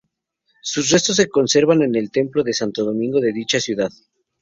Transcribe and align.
Sus 0.63 0.89
restos 0.89 1.17
se 1.17 1.29
conservan 1.29 1.83
en 1.83 1.93
el 1.93 2.09
templo 2.09 2.41
de 2.41 2.53
Santo 2.53 2.83
Domingo 2.83 3.19
de 3.19 3.31
dicha 3.33 3.59
ciudad. 3.59 3.91